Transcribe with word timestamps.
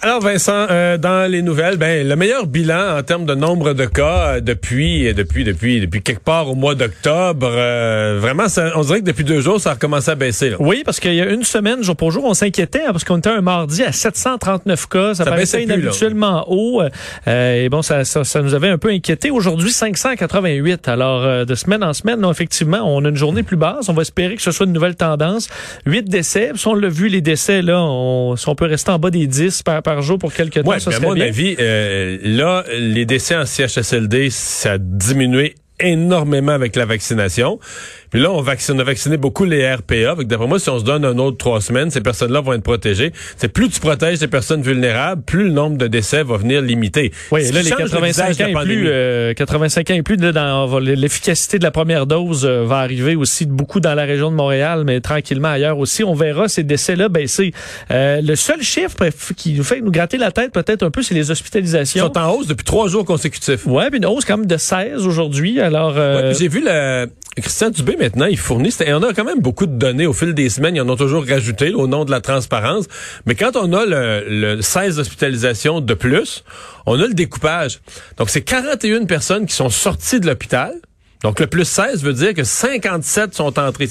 Alors 0.00 0.20
Vincent, 0.20 0.68
euh, 0.70 0.96
dans 0.96 1.28
les 1.28 1.42
nouvelles, 1.42 1.76
ben 1.76 2.06
le 2.06 2.14
meilleur 2.14 2.46
bilan 2.46 2.98
en 2.98 3.02
termes 3.02 3.26
de 3.26 3.34
nombre 3.34 3.72
de 3.72 3.84
cas 3.84 4.36
euh, 4.36 4.40
depuis 4.40 5.12
depuis 5.12 5.42
depuis 5.42 5.80
depuis 5.80 6.02
quelque 6.02 6.22
part 6.22 6.48
au 6.48 6.54
mois 6.54 6.76
d'octobre, 6.76 7.50
euh, 7.50 8.18
vraiment 8.20 8.48
ça, 8.48 8.70
on 8.76 8.82
dirait 8.82 9.00
que 9.00 9.06
depuis 9.06 9.24
deux 9.24 9.40
jours 9.40 9.60
ça 9.60 9.70
a 9.70 9.74
recommencé 9.74 10.12
à 10.12 10.14
baisser. 10.14 10.50
Là. 10.50 10.56
Oui, 10.60 10.82
parce 10.84 11.00
qu'il 11.00 11.14
y 11.14 11.20
a 11.20 11.26
une 11.26 11.42
semaine 11.42 11.82
jour 11.82 11.96
pour 11.96 12.12
jour, 12.12 12.24
on 12.26 12.34
s'inquiétait 12.34 12.82
hein, 12.86 12.92
parce 12.92 13.02
qu'on 13.02 13.18
était 13.18 13.30
un 13.30 13.40
mardi 13.40 13.82
à 13.82 13.90
739 13.90 14.86
cas, 14.86 15.14
ça, 15.14 15.24
Ça 15.24 15.30
paraissait 15.30 15.64
plus, 15.64 15.64
inhabituellement 15.64 16.44
haut 16.46 16.80
euh, 17.26 17.64
et 17.64 17.68
bon 17.68 17.82
ça, 17.82 18.04
ça 18.04 18.22
ça 18.22 18.40
nous 18.40 18.54
avait 18.54 18.68
un 18.68 18.78
peu 18.78 18.90
inquiété. 18.90 19.32
Aujourd'hui 19.32 19.72
588. 19.72 20.86
Alors 20.86 21.24
euh, 21.24 21.44
de 21.44 21.56
semaine 21.56 21.82
en 21.82 21.92
semaine, 21.92 22.20
non, 22.20 22.30
effectivement, 22.30 22.82
on 22.84 23.04
a 23.04 23.08
une 23.08 23.16
journée 23.16 23.42
plus 23.42 23.56
basse, 23.56 23.88
on 23.88 23.94
va 23.94 24.02
espérer 24.02 24.36
que 24.36 24.42
ce 24.42 24.52
soit 24.52 24.66
une 24.66 24.72
nouvelle 24.72 24.94
tendance. 24.94 25.48
8 25.86 26.08
décès, 26.08 26.52
si 26.54 26.68
on 26.68 26.74
l'a 26.74 26.88
vu 26.88 27.08
les 27.08 27.20
décès 27.20 27.62
là, 27.62 27.82
on, 27.82 28.36
si 28.36 28.48
on 28.48 28.54
peut 28.54 28.66
rester 28.66 28.92
en 28.92 29.00
bas 29.00 29.10
des 29.10 29.26
10 29.26 29.64
par 29.64 29.87
par 29.88 30.02
jour 30.02 30.18
pour 30.18 30.34
quelques 30.34 30.62
temps, 30.62 30.68
Ouais, 30.70 30.80
ça 30.80 30.90
ben, 30.90 31.00
mon 31.00 31.14
bien. 31.14 31.24
avis, 31.24 31.56
euh, 31.58 32.18
là, 32.22 32.62
les 32.78 33.06
décès 33.06 33.34
en 33.34 33.46
CHSLD, 33.46 34.28
ça 34.28 34.72
a 34.72 34.78
diminué 34.78 35.54
énormément 35.80 36.52
avec 36.52 36.76
la 36.76 36.84
vaccination. 36.84 37.58
Puis 38.10 38.20
là, 38.20 38.30
on, 38.32 38.40
vaccine, 38.40 38.76
on 38.76 38.78
a 38.80 38.84
vacciné 38.84 39.16
beaucoup 39.16 39.44
les 39.44 39.72
RPA. 39.74 40.16
D'après 40.24 40.46
moi, 40.46 40.58
si 40.58 40.68
on 40.70 40.78
se 40.78 40.84
donne 40.84 41.04
un 41.04 41.18
autre 41.18 41.36
trois 41.36 41.60
semaines, 41.60 41.90
ces 41.90 42.00
personnes-là 42.00 42.40
vont 42.40 42.52
être 42.54 42.62
protégées. 42.62 43.12
C'est 43.36 43.48
plus 43.48 43.68
tu 43.68 43.80
protèges 43.80 44.20
les 44.20 44.28
personnes 44.28 44.62
vulnérables, 44.62 45.22
plus 45.22 45.44
le 45.44 45.50
nombre 45.50 45.76
de 45.78 45.86
décès 45.86 46.22
va 46.22 46.36
venir 46.36 46.60
limiter. 46.62 47.12
Oui, 47.30 47.44
Ce 47.44 47.52
là, 47.52 47.62
les 47.62 47.68
change 47.70 47.80
le 47.80 47.88
85 47.88 48.06
visage 48.28 48.36
de 48.36 48.42
ans 48.42 48.46
la 48.54 48.62
et 48.62 48.64
plus, 48.64 48.88
euh, 48.88 49.34
85 49.34 49.90
ans 49.90 49.94
et 49.94 50.02
plus, 50.02 50.16
l'efficacité 50.80 51.58
de 51.58 51.64
la 51.64 51.70
première 51.70 52.06
dose 52.06 52.44
euh, 52.44 52.64
va 52.64 52.78
arriver 52.78 53.16
aussi 53.16 53.46
beaucoup 53.46 53.80
dans 53.80 53.94
la 53.94 54.04
région 54.04 54.30
de 54.30 54.36
Montréal, 54.36 54.84
mais 54.86 55.00
tranquillement 55.00 55.48
ailleurs 55.48 55.78
aussi. 55.78 56.04
On 56.04 56.14
verra 56.14 56.48
ces 56.48 56.62
décès-là 56.62 57.08
baisser. 57.08 57.52
Euh, 57.90 58.20
le 58.22 58.36
seul 58.36 58.62
chiffre 58.62 58.96
qui 59.36 59.54
nous 59.54 59.64
fait 59.64 59.80
nous 59.80 59.90
gratter 59.90 60.16
la 60.16 60.32
tête 60.32 60.52
peut-être 60.52 60.82
un 60.82 60.90
peu, 60.90 61.02
c'est 61.02 61.14
les 61.14 61.28
Ils 61.28 61.32
hospitalisations. 61.32 62.06
sont 62.06 62.18
en 62.18 62.30
hausse 62.32 62.46
depuis 62.46 62.64
trois 62.64 62.88
jours 62.88 63.04
consécutifs. 63.04 63.66
Ouais, 63.66 63.90
puis 63.90 63.98
une 63.98 64.06
hausse 64.06 64.24
quand 64.24 64.36
même 64.38 64.46
de 64.46 64.56
16 64.56 65.06
aujourd'hui. 65.06 65.60
Alors, 65.60 65.94
euh, 65.96 66.28
Ouais, 66.30 66.34
J'ai 66.34 66.48
vu 66.48 66.62
le 66.64 67.06
Christian 67.40 67.70
Dubé 67.70 67.96
maintenant, 67.96 68.26
il 68.26 68.38
fournit, 68.38 68.74
et 68.84 68.92
on 68.92 69.02
a 69.02 69.12
quand 69.12 69.24
même 69.24 69.40
beaucoup 69.40 69.66
de 69.66 69.76
données 69.76 70.06
au 70.06 70.12
fil 70.12 70.34
des 70.34 70.48
semaines, 70.48 70.76
ils 70.76 70.80
en 70.80 70.88
ont 70.88 70.96
toujours 70.96 71.26
rajouté 71.26 71.72
au 71.74 71.86
nom 71.86 72.04
de 72.04 72.10
la 72.10 72.20
transparence. 72.20 72.86
Mais 73.26 73.34
quand 73.34 73.56
on 73.56 73.72
a 73.72 73.86
le, 73.86 74.24
le 74.28 74.62
16 74.62 74.98
hospitalisations 74.98 75.80
de 75.80 75.94
plus, 75.94 76.44
on 76.86 77.00
a 77.00 77.06
le 77.06 77.14
découpage. 77.14 77.80
Donc 78.16 78.30
c'est 78.30 78.42
41 78.42 79.04
personnes 79.04 79.46
qui 79.46 79.54
sont 79.54 79.70
sorties 79.70 80.20
de 80.20 80.26
l'hôpital. 80.26 80.72
Donc 81.22 81.40
le 81.40 81.46
plus 81.46 81.64
16 81.64 82.04
veut 82.04 82.12
dire 82.12 82.34
que 82.34 82.44
57 82.44 83.34
sont 83.34 83.58
entrés. 83.58 83.88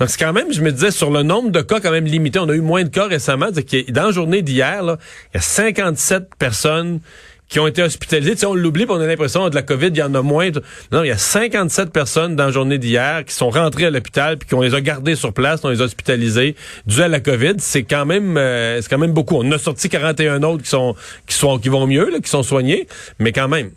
Donc 0.00 0.10
c'est 0.10 0.18
quand 0.18 0.32
même, 0.32 0.52
je 0.52 0.62
me 0.62 0.72
disais, 0.72 0.90
sur 0.90 1.10
le 1.10 1.22
nombre 1.22 1.50
de 1.50 1.60
cas 1.60 1.80
quand 1.80 1.90
même 1.90 2.06
limité, 2.06 2.38
on 2.38 2.48
a 2.48 2.54
eu 2.54 2.60
moins 2.60 2.84
de 2.84 2.88
cas 2.88 3.06
récemment. 3.06 3.48
Dans 3.50 4.06
la 4.06 4.12
journée 4.12 4.42
d'hier, 4.42 4.82
il 4.82 5.36
y 5.36 5.38
a 5.38 5.40
57 5.40 6.30
personnes 6.38 7.00
qui 7.48 7.58
ont 7.60 7.66
été 7.66 7.82
hospitalisées. 7.82 8.36
Tu 8.36 8.46
on 8.46 8.54
l'oublie, 8.54 8.86
on 8.88 9.00
a 9.00 9.06
l'impression 9.06 9.48
de 9.48 9.54
la 9.54 9.62
COVID, 9.62 9.88
il 9.88 9.96
y 9.96 10.02
en 10.02 10.14
a 10.14 10.22
moins. 10.22 10.50
Non, 10.92 11.02
il 11.02 11.08
y 11.08 11.12
a 11.12 11.18
57 11.18 11.90
personnes 11.90 12.36
dans 12.36 12.46
la 12.46 12.50
journée 12.50 12.78
d'hier 12.78 13.24
qui 13.24 13.34
sont 13.34 13.50
rentrées 13.50 13.86
à 13.86 13.90
l'hôpital 13.90 14.38
puis 14.38 14.48
qu'on 14.48 14.60
les 14.60 14.74
a 14.74 14.80
gardées 14.80 15.16
sur 15.16 15.32
place, 15.32 15.60
on 15.64 15.68
les 15.68 15.80
a 15.80 15.84
hospitalisées 15.84 16.56
dû 16.86 17.02
à 17.02 17.08
la 17.08 17.20
COVID. 17.20 17.54
C'est 17.58 17.82
quand 17.82 18.06
même, 18.06 18.36
euh, 18.36 18.80
c'est 18.80 18.88
quand 18.88 18.98
même 18.98 19.12
beaucoup. 19.12 19.36
On 19.36 19.52
a 19.52 19.58
sorti 19.58 19.88
41 19.88 20.42
autres 20.42 20.62
qui 20.62 20.70
sont, 20.70 20.94
qui 21.26 21.34
sont, 21.34 21.58
qui 21.58 21.68
vont 21.68 21.86
mieux, 21.86 22.18
qui 22.22 22.30
sont 22.30 22.42
soignés, 22.42 22.86
mais 23.18 23.32
quand 23.32 23.48
même. 23.48 23.70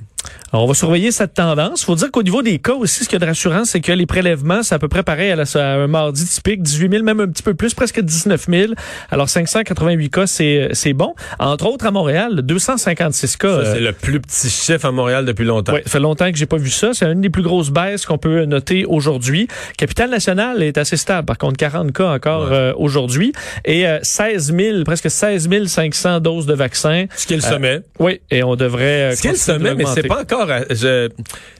Alors, 0.53 0.65
on 0.65 0.67
va 0.67 0.73
surveiller 0.73 1.11
cette 1.11 1.33
tendance. 1.33 1.83
faut 1.85 1.95
dire 1.95 2.11
qu'au 2.11 2.23
niveau 2.23 2.41
des 2.41 2.59
cas 2.59 2.73
aussi, 2.73 3.03
ce 3.05 3.09
qu'il 3.09 3.13
y 3.13 3.15
a 3.15 3.19
de 3.19 3.25
rassurant, 3.25 3.63
c'est 3.63 3.79
que 3.79 3.91
les 3.93 4.05
prélèvements, 4.05 4.63
c'est 4.63 4.75
à 4.75 4.79
peu 4.79 4.89
près 4.89 5.01
pareil 5.03 5.31
à, 5.31 5.35
la- 5.37 5.43
à 5.55 5.75
un 5.77 5.87
mardi 5.87 6.25
typique, 6.25 6.61
18 6.61 6.91
000, 6.91 7.03
même 7.03 7.19
un 7.21 7.27
petit 7.27 7.43
peu 7.43 7.53
plus, 7.53 7.73
presque 7.73 8.01
19 8.01 8.47
000. 8.49 8.73
Alors, 9.11 9.29
588 9.29 10.09
cas, 10.09 10.27
c'est 10.27 10.69
c'est 10.73 10.93
bon. 10.93 11.13
Entre 11.39 11.65
autres, 11.67 11.85
à 11.85 11.91
Montréal, 11.91 12.41
256 12.43 13.37
cas. 13.37 13.47
Ça, 13.47 13.53
euh, 13.69 13.73
c'est 13.73 13.79
le 13.79 13.93
plus 13.93 14.19
petit 14.19 14.49
chiffre 14.49 14.85
à 14.85 14.91
Montréal 14.91 15.25
depuis 15.25 15.45
longtemps. 15.45 15.73
oui, 15.73 15.79
ça 15.85 15.89
fait 15.91 15.99
longtemps 15.99 16.29
que 16.31 16.37
j'ai 16.37 16.45
pas 16.45 16.57
vu 16.57 16.69
ça. 16.69 16.89
C'est 16.93 17.05
une 17.09 17.21
des 17.21 17.29
plus 17.29 17.43
grosses 17.43 17.69
baisses 17.71 18.05
qu'on 18.05 18.17
peut 18.17 18.43
noter 18.45 18.85
aujourd'hui. 18.85 19.47
Capitale 19.77 20.09
nationale 20.09 20.61
est 20.63 20.77
assez 20.77 20.97
stable. 20.97 21.25
Par 21.25 21.37
contre, 21.37 21.57
40 21.57 21.93
cas 21.93 22.09
encore 22.11 22.43
Ouais. 22.43 22.49
euh, 22.51 22.73
aujourd'hui. 22.77 23.31
Et 23.65 23.87
euh, 23.87 23.99
16 24.01 24.53
000, 24.55 24.83
prestre 24.83 25.09
16 25.09 25.47
500 25.67 26.19
doses 26.19 26.45
de 26.45 26.53
vaccins. 26.53 27.05
Ce 27.15 27.25
qui 27.25 27.33
est 27.33 27.37
le 27.37 27.41
sommet. 27.41 27.81
Oui, 27.99 28.19
et 28.29 28.43
on 28.43 28.55
devrait... 28.55 29.11
euh, 29.11 29.15
Ce 29.15 29.21
qui 29.21 29.27
est 29.27 29.31
le 29.31 29.37
sommet, 29.37 29.75
mais 29.75 29.85
c'est. 29.85 30.01
Pas 30.13 30.21
encore. 30.21 30.47
Je, 30.69 31.09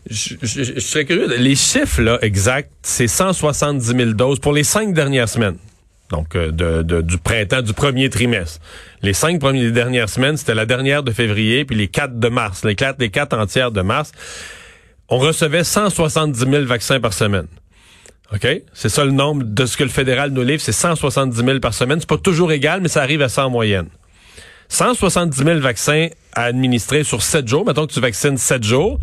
je, 0.10 0.36
je- 0.42 0.80
serais 0.80 1.06
curieux. 1.06 1.28
Les 1.38 1.56
chiffres 1.56 2.02
là 2.02 2.18
exacts, 2.22 2.72
c'est 2.82 3.08
170 3.08 3.86
000 3.86 4.12
doses 4.12 4.40
pour 4.40 4.54
les 4.54 4.64
cinq 4.64 4.94
dernières 4.94 5.30
semaines. 5.30 5.58
Donc 6.10 6.36
euh, 6.36 6.52
de, 6.52 6.82
de- 6.82 7.02
du 7.02 7.18
printemps, 7.18 7.62
du 7.62 7.74
premier 7.74 8.10
trimestre. 8.10 8.60
Les 9.02 9.14
cinq 9.14 9.40
dernières 9.40 10.10
semaines, 10.10 10.38
c'était 10.38 10.54
la 10.56 10.66
dernière 10.66 11.04
de 11.04 11.12
février, 11.12 11.64
puis 11.66 11.76
les 11.76 11.88
quatre 11.88 12.20
de 12.20 12.28
mars, 12.28 12.66
les 12.66 12.76
quatre, 12.76 12.98
les 13.00 13.10
quatre 13.10 13.38
entières 13.38 13.72
de 13.72 13.82
mars. 13.82 14.12
On 15.08 15.18
recevait 15.18 15.64
170 15.64 16.40
000 16.40 16.66
vaccins 16.66 17.00
par 17.00 17.14
semaine. 17.14 17.48
OK? 18.34 18.48
C'est 18.74 18.90
ça 18.90 19.04
le 19.04 19.12
nombre 19.12 19.44
de 19.44 19.66
ce 19.66 19.76
que 19.76 19.84
le 19.84 19.90
fédéral 19.90 20.32
nous 20.32 20.42
livre, 20.44 20.62
c'est 20.62 20.72
170 20.72 21.36
000 21.44 21.60
par 21.60 21.74
semaine. 21.74 22.00
C'est 22.00 22.08
pas 22.10 22.18
toujours 22.18 22.52
égal, 22.52 22.80
mais 22.82 22.88
ça 22.88 23.02
arrive 23.02 23.22
à 23.22 23.28
ça 23.30 23.46
en 23.46 23.50
moyenne. 23.50 23.88
170 24.70 25.38
000 25.44 25.60
vaccins 25.60 26.08
à 26.34 26.44
administrer 26.44 27.04
sur 27.04 27.22
7 27.22 27.48
jours. 27.48 27.66
Mettons 27.66 27.88
que 27.88 27.94
tu 27.94 28.00
vaccines 28.00 28.38
7 28.38 28.64
jours. 28.64 29.00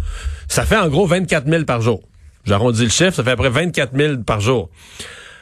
Ça 0.49 0.65
fait 0.65 0.77
en 0.77 0.89
gros 0.89 1.07
24 1.07 1.49
000 1.49 1.65
par 1.65 1.81
jour. 1.81 2.03
J'arrondis 2.45 2.85
le 2.85 2.91
chiffre, 2.91 3.13
ça 3.13 3.25
fait 3.25 3.33
à 3.33 3.37
peu 3.37 3.51
près 3.51 3.65
24 3.65 3.97
000 3.97 4.17
par 4.27 4.41
jour. 4.41 4.71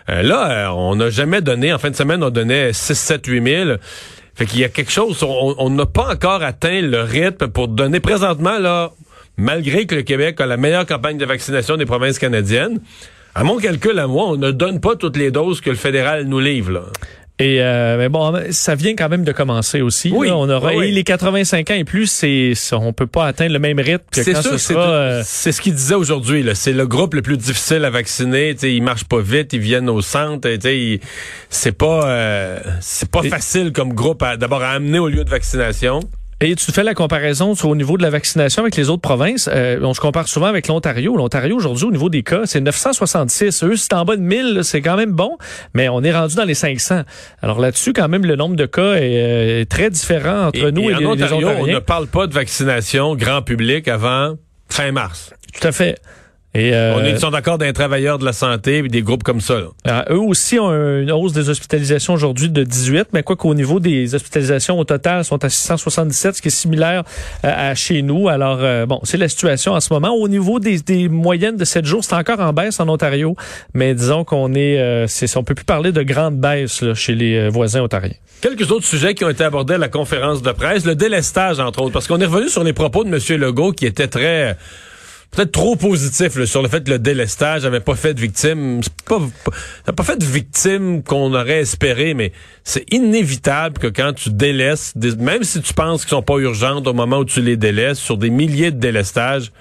Euh, 0.08 0.22
là, 0.22 0.50
euh, 0.50 0.68
on 0.70 0.96
n'a 0.96 1.10
jamais 1.10 1.40
donné, 1.40 1.72
en 1.72 1.78
fin 1.78 1.90
de 1.90 1.96
semaine, 1.96 2.22
on 2.22 2.30
donnait 2.30 2.72
6, 2.72 2.94
7, 2.94 3.26
8 3.26 3.44
000. 3.44 3.70
Fait 4.34 4.46
qu'il 4.46 4.60
y 4.60 4.64
a 4.64 4.68
quelque 4.68 4.90
chose, 4.90 5.22
on 5.22 5.70
n'a 5.70 5.86
pas 5.86 6.12
encore 6.12 6.42
atteint 6.42 6.82
le 6.82 7.00
rythme 7.00 7.48
pour 7.48 7.68
donner 7.68 8.00
présentement, 8.00 8.58
là, 8.58 8.92
malgré 9.38 9.86
que 9.86 9.94
le 9.94 10.02
Québec 10.02 10.40
a 10.42 10.46
la 10.46 10.58
meilleure 10.58 10.84
campagne 10.84 11.16
de 11.16 11.24
vaccination 11.24 11.78
des 11.78 11.86
provinces 11.86 12.18
canadiennes, 12.18 12.80
à 13.34 13.44
mon 13.44 13.56
calcul, 13.56 13.98
à 13.98 14.06
moi, 14.06 14.24
on 14.28 14.36
ne 14.36 14.50
donne 14.50 14.80
pas 14.80 14.96
toutes 14.96 15.16
les 15.16 15.30
doses 15.30 15.60
que 15.60 15.70
le 15.70 15.76
fédéral 15.76 16.24
nous 16.24 16.40
livre. 16.40 16.72
Là. 16.72 16.82
Et 17.38 17.60
euh, 17.60 17.98
mais 17.98 18.08
bon, 18.08 18.32
ça 18.50 18.74
vient 18.74 18.94
quand 18.96 19.10
même 19.10 19.22
de 19.22 19.30
commencer 19.32 19.82
aussi. 19.82 20.10
Oui, 20.10 20.28
là. 20.28 20.36
on 20.38 20.48
aura 20.48 20.72
oui, 20.74 20.90
les 20.90 21.04
85 21.04 21.70
ans 21.70 21.74
et 21.74 21.84
plus, 21.84 22.06
c'est 22.06 22.54
ça, 22.54 22.78
on 22.78 22.94
peut 22.94 23.06
pas 23.06 23.26
atteindre 23.26 23.52
le 23.52 23.58
même 23.58 23.78
rythme 23.78 24.04
que 24.10 24.22
C'est 24.22 24.32
quand 24.32 24.40
sûr 24.40 24.52
ce 24.52 24.58
sera. 24.58 24.80
euh, 24.88 25.22
c'est 25.22 25.52
ce 25.52 25.60
qu'il 25.60 25.74
disait 25.74 25.94
aujourd'hui. 25.96 26.48
C'est 26.54 26.72
le 26.72 26.86
groupe 26.86 27.12
le 27.12 27.20
plus 27.20 27.36
difficile 27.36 27.84
à 27.84 27.90
vacciner. 27.90 28.54
T'sais, 28.54 28.74
ils 28.74 28.82
marchent 28.82 29.04
pas 29.04 29.20
vite, 29.20 29.52
ils 29.52 29.60
viennent 29.60 29.90
au 29.90 30.00
centre. 30.00 30.48
C'est 31.50 31.72
pas 31.76 32.08
euh, 32.08 32.58
c'est 32.80 33.10
pas 33.10 33.20
Et- 33.22 33.28
facile 33.28 33.72
comme 33.72 33.92
groupe 33.92 34.22
à- 34.22 34.38
d'abord 34.38 34.62
à 34.62 34.70
amener 34.70 34.98
au 34.98 35.08
lieu 35.08 35.22
de 35.24 35.30
vaccination. 35.30 36.00
Et 36.42 36.54
tu 36.54 36.70
fais 36.70 36.82
la 36.84 36.92
comparaison 36.92 37.54
sur- 37.54 37.70
au 37.70 37.74
niveau 37.76 37.96
de 37.96 38.02
la 38.02 38.10
vaccination 38.10 38.60
avec 38.62 38.76
les 38.76 38.90
autres 38.90 39.00
provinces. 39.00 39.48
Euh, 39.50 39.78
on 39.82 39.94
se 39.94 40.00
compare 40.00 40.28
souvent 40.28 40.46
avec 40.48 40.68
l'Ontario. 40.68 41.16
L'Ontario, 41.16 41.56
aujourd'hui, 41.56 41.86
au 41.86 41.90
niveau 41.90 42.10
des 42.10 42.22
cas, 42.22 42.42
c'est 42.44 42.60
966. 42.60 43.64
Eux, 43.64 43.76
c'est 43.76 43.94
en 43.94 44.04
bas 44.04 44.16
de 44.16 44.20
1000. 44.20 44.52
là, 44.56 44.62
C'est 44.62 44.82
quand 44.82 44.96
même 44.98 45.12
bon, 45.12 45.38
mais 45.72 45.88
on 45.88 46.02
est 46.02 46.12
rendu 46.12 46.34
dans 46.34 46.44
les 46.44 46.52
500. 46.52 47.04
Alors 47.40 47.58
là-dessus, 47.58 47.94
quand 47.94 48.08
même, 48.08 48.26
le 48.26 48.36
nombre 48.36 48.54
de 48.54 48.66
cas 48.66 48.96
est, 48.96 49.00
euh, 49.18 49.60
est 49.62 49.70
très 49.70 49.88
différent 49.88 50.48
entre 50.48 50.58
Et- 50.68 50.72
nous 50.72 50.82
et, 50.90 50.92
et 50.92 50.94
en 50.94 50.98
les, 51.14 51.44
on 51.44 51.66
ne 51.66 51.78
parle 51.78 52.06
pas 52.06 52.26
de 52.26 52.34
vaccination 52.34 53.14
grand 53.16 53.40
public 53.40 53.88
avant 53.88 54.34
fin 54.68 54.92
mars. 54.92 55.32
Tout 55.58 55.66
à 55.66 55.72
fait. 55.72 55.96
Et, 56.56 56.74
euh, 56.74 56.94
On 56.96 57.04
est, 57.04 57.10
ils 57.10 57.18
sont 57.18 57.30
d'accord 57.30 57.58
d'un 57.58 57.72
travailleur 57.72 58.18
de 58.18 58.24
la 58.24 58.32
santé 58.32 58.78
et 58.78 58.82
des 58.82 59.02
groupes 59.02 59.22
comme 59.22 59.42
ça. 59.42 59.60
là. 59.60 59.66
Euh, 60.08 60.14
eux 60.14 60.20
aussi 60.20 60.58
ont 60.58 60.70
une 60.72 61.12
hausse 61.12 61.34
des 61.34 61.50
hospitalisations 61.50 62.14
aujourd'hui 62.14 62.48
de 62.48 62.62
18, 62.62 63.08
mais 63.12 63.22
quoi 63.22 63.36
qu'au 63.36 63.54
niveau 63.54 63.78
des 63.78 64.14
hospitalisations 64.14 64.78
au 64.78 64.84
total 64.84 65.24
sont 65.24 65.44
à 65.44 65.50
677, 65.50 66.36
ce 66.36 66.42
qui 66.42 66.48
est 66.48 66.50
similaire 66.50 67.04
euh, 67.44 67.70
à 67.70 67.74
chez 67.74 68.00
nous. 68.00 68.28
Alors, 68.28 68.58
euh, 68.62 68.86
bon, 68.86 69.00
c'est 69.02 69.18
la 69.18 69.28
situation 69.28 69.72
en 69.72 69.80
ce 69.80 69.92
moment. 69.92 70.14
Au 70.14 70.28
niveau 70.28 70.58
des, 70.58 70.78
des 70.78 71.10
moyennes 71.10 71.56
de 71.56 71.64
7 71.64 71.84
jours, 71.84 72.02
c'est 72.02 72.14
encore 72.14 72.40
en 72.40 72.54
baisse 72.54 72.80
en 72.80 72.88
Ontario, 72.88 73.36
mais 73.74 73.94
disons 73.94 74.24
qu'on 74.24 74.54
est, 74.54 74.78
euh, 74.78 75.06
c'est, 75.06 75.36
on 75.36 75.44
peut 75.44 75.54
plus 75.54 75.66
parler 75.66 75.92
de 75.92 76.02
grande 76.02 76.38
baisse 76.38 76.80
là, 76.80 76.94
chez 76.94 77.14
les 77.14 77.50
voisins 77.50 77.82
ontariens. 77.82 78.14
Quelques 78.40 78.70
autres 78.70 78.86
sujets 78.86 79.14
qui 79.14 79.24
ont 79.24 79.30
été 79.30 79.44
abordés 79.44 79.74
à 79.74 79.78
la 79.78 79.88
conférence 79.88 80.40
de 80.40 80.52
presse, 80.52 80.86
le 80.86 80.94
délestage 80.94 81.60
entre 81.60 81.82
autres, 81.82 81.92
parce 81.92 82.06
qu'on 82.06 82.20
est 82.20 82.26
revenu 82.26 82.48
sur 82.48 82.64
les 82.64 82.72
propos 82.72 83.04
de 83.04 83.08
M. 83.08 83.40
Legault 83.40 83.72
qui 83.72 83.84
étaient 83.84 84.08
très 84.08 84.56
peut-être 85.30 85.52
trop 85.52 85.76
positifs 85.76 86.36
là, 86.36 86.46
sur 86.46 86.62
le 86.62 86.68
fait 86.68 86.84
que 86.84 86.90
le 86.90 86.98
délestage 86.98 87.64
avait 87.64 87.80
pas 87.80 87.94
fait 87.94 88.14
de 88.14 88.20
victimes. 88.20 88.80
C'est 88.82 88.92
pas, 89.04 89.20
pas- 89.94 90.02
fait 90.02 90.16
de 90.16 90.24
victimes 90.24 91.02
qu'on 91.02 91.34
aurait 91.34 91.60
espéré, 91.60 92.14
mais 92.14 92.32
c'est 92.64 92.84
inévitable 92.92 93.78
que 93.78 93.86
quand 93.86 94.12
tu 94.14 94.30
délaisses, 94.30 94.94
même 95.18 95.42
si 95.44 95.60
tu 95.60 95.74
penses 95.74 96.02
qu'ils 96.02 96.10
sont 96.10 96.22
pas 96.22 96.38
urgentes 96.38 96.86
au 96.86 96.94
moment 96.94 97.18
où 97.18 97.24
tu 97.24 97.40
les 97.42 97.56
délaisses, 97.56 97.98
sur 97.98 98.16
des 98.16 98.30
milliers 98.30 98.70
de 98.70 98.78
délestages, 98.78 99.52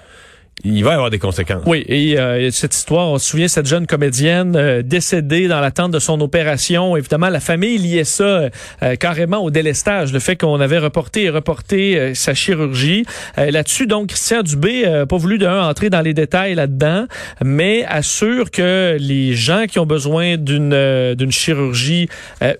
il 0.64 0.82
va 0.84 0.92
y 0.92 0.94
avoir 0.94 1.10
des 1.10 1.18
conséquences. 1.18 1.62
Oui, 1.66 1.84
et 1.86 2.18
euh, 2.18 2.50
cette 2.50 2.74
histoire, 2.74 3.08
on 3.08 3.18
se 3.18 3.28
souvient, 3.28 3.46
cette 3.46 3.66
jeune 3.66 3.86
comédienne 3.86 4.56
euh, 4.56 4.82
décédée 4.82 5.48
dans 5.48 5.60
l'attente 5.60 5.92
de 5.92 5.98
son 5.98 6.20
opération. 6.22 6.96
Évidemment, 6.96 7.28
la 7.28 7.40
famille 7.40 7.76
liait 7.76 8.04
ça 8.04 8.48
euh, 8.82 8.96
carrément 8.98 9.38
au 9.38 9.50
délestage, 9.50 10.14
le 10.14 10.18
fait 10.18 10.36
qu'on 10.36 10.58
avait 10.60 10.78
reporté 10.78 11.24
et 11.24 11.30
reporté 11.30 12.14
sa 12.14 12.34
chirurgie. 12.34 13.04
Là-dessus, 13.36 13.86
donc, 13.86 14.08
Christian 14.08 14.42
Dubé 14.42 14.88
n'a 14.88 15.06
pas 15.06 15.16
voulu 15.16 15.38
d'un 15.38 15.62
entrer 15.62 15.90
dans 15.90 16.00
les 16.00 16.14
détails 16.14 16.54
là-dedans, 16.54 17.06
mais 17.44 17.84
assure 17.86 18.50
que 18.50 18.96
les 18.98 19.34
gens 19.34 19.64
qui 19.68 19.78
ont 19.78 19.86
besoin 19.86 20.36
d'une 20.36 21.14
d'une 21.14 21.32
chirurgie 21.32 22.08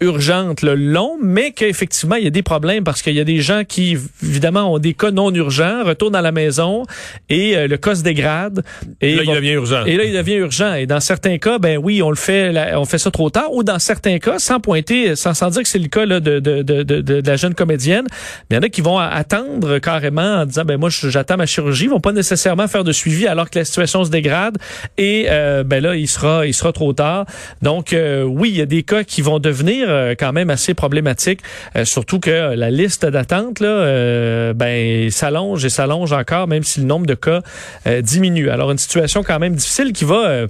urgente 0.01 0.63
le 0.63 0.75
l'ont, 0.75 1.17
mais 1.23 1.53
qu'effectivement, 1.53 2.17
il 2.17 2.25
y 2.25 2.27
a 2.27 2.31
des 2.31 2.43
problèmes 2.43 2.85
parce 2.85 3.03
qu'il 3.03 3.15
y 3.15 3.21
a 3.21 3.25
des 3.25 3.41
gens 3.41 3.63
qui, 3.67 3.97
évidemment, 4.23 4.73
ont 4.75 4.79
des 4.79 4.95
cas 4.95 5.11
non 5.11 5.33
urgents, 5.35 5.85
retournent 5.85 6.17
à 6.17 6.23
la 6.23 6.33
maison 6.33 6.85
et 7.29 7.67
le 7.67 7.77
cas 7.77 7.96
se 7.97 8.03
dégrade. 8.03 8.63
Et 9.01 9.15
là, 9.15 9.23
il 9.25 9.35
devient 9.35 9.53
urgent. 9.53 9.85
Et 9.85 9.97
là, 9.97 10.05
il 10.05 10.13
devient 10.13 10.37
urgent. 10.37 10.75
Et 10.75 10.87
dans 10.87 11.01
certains 11.01 11.39
cas, 11.39 11.59
ben 11.59 11.79
oui, 11.79 12.03
on 12.03 12.11
le 12.11 12.17
fait, 12.17 12.53
on 12.75 12.85
fait 12.85 12.99
ça 12.99 13.11
trop 13.11 13.31
tard. 13.31 13.53
Ou 13.53 13.63
dans 13.63 13.79
certains 13.79 14.19
cas, 14.19 14.39
sans 14.39 14.61
pointer, 14.61 15.17
sans, 15.17 15.35
sans 15.35 15.51
dire 15.51 15.63
que 15.63 15.69
c'est 15.69 15.79
le 15.79 15.89
cas 15.89 16.07
là, 16.07 16.21
de, 16.21 16.39
de, 16.39 16.63
de, 16.63 16.83
de, 16.83 17.23
la 17.27 17.37
jeune 17.37 17.55
comédienne, 17.55 18.07
il 18.51 18.55
y 18.55 18.59
en 18.59 18.63
a 18.63 18.69
qui 18.69 18.81
vont 18.81 18.99
attendre 18.99 19.79
carrément 19.79 20.41
en 20.41 20.47
disant, 20.47 20.65
ben 20.65 20.79
moi, 20.79 20.91
j'attends 20.91 21.37
ma 21.37 21.47
chirurgie. 21.47 21.85
Ils 21.85 21.91
vont 21.91 22.01
pas 22.01 22.13
nécessairement 22.13 22.69
faire 22.69 22.85
de 22.85 22.93
suivi 22.93 23.27
alors 23.27 23.51
que 23.51 23.59
la 23.59 23.65
situation 23.65 24.05
se 24.05 24.11
dégrade. 24.11 24.59
Et 24.99 25.27
euh, 25.29 25.65
ben 25.65 25.83
là, 25.83 25.95
il 25.97 26.09
sera, 26.09 26.47
il 26.47 26.55
sera 26.55 26.73
trop 26.73 26.93
tard. 26.93 27.27
Donc 27.63 27.93
euh, 27.93 28.23
oui, 28.23 28.51
il 28.51 28.57
y 28.57 28.63
a 28.63 28.67
des 28.67 28.83
cas 28.83 29.05
qui 29.05 29.23
vont 29.23 29.39
devenir 29.39 29.87
euh, 29.89 30.15
quand 30.19 30.33
même 30.33 30.51
assez 30.51 30.75
problématiques. 30.75 31.41
surtout 31.85 32.21
que 32.21 32.55
la 32.55 32.71
liste 32.71 33.07
d'attente 33.07 33.61
là, 33.61 34.53
ben 34.55 35.11
s'allonge 35.11 35.65
et 35.65 35.69
s'allonge 35.69 36.13
encore, 36.13 36.49
même 36.49 36.63
si 36.63 36.81
le 36.81 36.87
nombre 36.87 37.07
de 37.07 37.15
cas 37.15 37.41
euh, 37.87 38.03
diminue. 38.03 38.51
Alors 38.51 38.71
une 38.71 38.79
situation 38.79 39.23
quand 39.23 39.39
même 39.39 39.55
difficile 39.55 39.93
qui 39.93 40.05
va, 40.05 40.27
euh, 40.27 40.47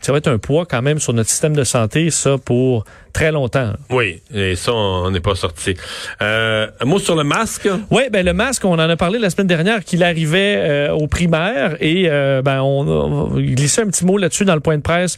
ça 0.00 0.12
va 0.12 0.18
être 0.18 0.28
un 0.28 0.38
poids 0.38 0.66
quand 0.66 0.82
même 0.82 0.98
sur 0.98 1.12
notre 1.12 1.30
système 1.30 1.54
de 1.54 1.64
santé, 1.64 2.10
ça 2.10 2.36
pour 2.38 2.84
très 3.12 3.32
longtemps. 3.32 3.72
Oui, 3.90 4.20
et 4.32 4.54
ça, 4.54 4.72
on 4.72 5.10
n'est 5.10 5.20
pas 5.20 5.34
sorti. 5.34 5.74
Euh, 6.22 6.68
un 6.80 6.84
mot 6.84 6.98
sur 6.98 7.16
le 7.16 7.24
masque? 7.24 7.68
Oui, 7.90 8.04
ben 8.12 8.24
le 8.24 8.32
masque, 8.32 8.64
on 8.64 8.74
en 8.74 8.78
a 8.78 8.96
parlé 8.96 9.18
la 9.18 9.30
semaine 9.30 9.46
dernière 9.46 9.84
qu'il 9.84 10.02
arrivait 10.04 10.56
euh, 10.58 10.92
aux 10.92 11.08
primaires 11.08 11.76
et 11.80 12.08
ben 12.42 12.60
on, 12.62 12.86
on, 12.86 13.40
glissait 13.40 13.82
un 13.82 13.86
petit 13.86 14.04
mot 14.04 14.18
là-dessus 14.18 14.44
dans 14.44 14.54
le 14.54 14.60
point 14.60 14.76
de 14.76 14.82
presse 14.82 15.16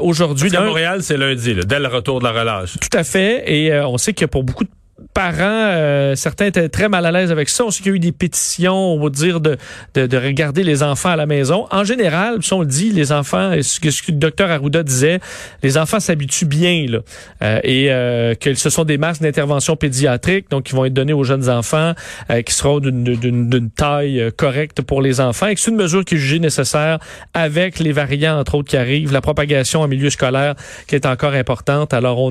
aujourd'hui. 0.00 0.54
À 0.54 0.62
Montréal, 0.62 1.02
c'est 1.02 1.16
lundi, 1.16 1.54
dès 1.66 1.78
le 1.78 1.88
retour 1.88 2.20
de 2.20 2.24
la 2.24 2.32
relâche. 2.32 2.76
Tout 2.80 2.96
à 2.96 3.04
fait, 3.04 3.42
et 3.46 3.74
on 3.80 3.98
sait 3.98 4.12
que 4.12 4.24
pour 4.24 4.42
beaucoup 4.42 4.64
de 4.64 4.70
parents, 5.14 5.44
euh, 5.44 6.14
certains 6.14 6.46
étaient 6.46 6.68
très 6.68 6.88
mal 6.88 7.04
à 7.06 7.12
l'aise 7.12 7.32
avec 7.32 7.48
ça. 7.48 7.64
On 7.64 7.70
sait 7.70 7.82
qu'il 7.82 7.92
y 7.92 7.94
a 7.94 7.96
eu 7.96 8.00
des 8.00 8.12
pétitions, 8.12 8.94
on 8.94 9.02
va 9.02 9.10
dire, 9.10 9.40
de, 9.40 9.56
de, 9.94 10.06
de, 10.06 10.16
regarder 10.16 10.62
les 10.64 10.82
enfants 10.82 11.10
à 11.10 11.16
la 11.16 11.26
maison. 11.26 11.66
En 11.70 11.84
général, 11.84 12.42
si 12.42 12.52
on 12.52 12.60
le 12.60 12.66
dit, 12.66 12.90
les 12.90 13.12
enfants, 13.12 13.52
ce 13.60 13.80
que, 13.80 13.88
le 14.12 14.18
docteur 14.18 14.50
Arruda 14.50 14.82
disait, 14.82 15.20
les 15.62 15.78
enfants 15.78 16.00
s'habituent 16.00 16.46
bien, 16.46 16.86
là. 16.88 17.00
Euh, 17.42 17.60
et 17.64 17.86
euh, 17.90 18.34
que 18.34 18.54
ce 18.54 18.70
sont 18.70 18.84
des 18.84 18.98
masques 18.98 19.22
d'intervention 19.22 19.76
pédiatrique, 19.76 20.50
donc 20.50 20.64
qui 20.64 20.74
vont 20.74 20.84
être 20.84 20.94
donnés 20.94 21.12
aux 21.12 21.24
jeunes 21.24 21.48
enfants, 21.48 21.94
euh, 22.30 22.42
qui 22.42 22.54
seront 22.54 22.80
d'une 22.80 23.70
taille 23.70 24.30
correcte 24.36 24.82
pour 24.82 25.02
les 25.02 25.20
enfants, 25.20 25.46
et 25.46 25.54
que 25.54 25.60
c'est 25.60 25.70
une 25.70 25.76
mesure 25.76 26.04
qui 26.04 26.14
est 26.14 26.18
jugée 26.18 26.38
nécessaire 26.38 26.98
avec 27.34 27.78
les 27.78 27.92
variants, 27.92 28.38
entre 28.38 28.56
autres, 28.56 28.68
qui 28.68 28.76
arrivent, 28.76 29.12
la 29.12 29.20
propagation 29.20 29.80
en 29.80 29.88
milieu 29.88 30.10
scolaire 30.10 30.54
qui 30.86 30.94
est 30.94 31.06
encore 31.06 31.34
importante. 31.34 31.94
Alors, 31.94 32.18
on 32.18 32.30